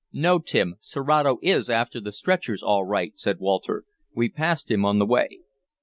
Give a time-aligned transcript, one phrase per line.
[0.11, 0.77] "No, Tim.
[0.81, 3.83] Serato is after the stretchers all right," said Walter.
[4.15, 5.41] "We passed him on the way."